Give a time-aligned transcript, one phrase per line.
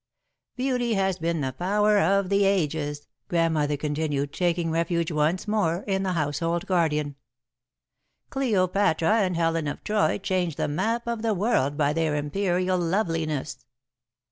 [0.55, 6.01] "'Beauty has been the power of the ages,'" Grandmother continued, taking refuge once more in
[6.01, 7.17] The Household Guardian.
[8.31, 13.63] "'Cleopatra and Helen of Troy changed the map of the world by their imperial loveliness.'"